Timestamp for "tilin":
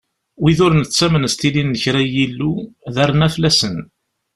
1.39-1.73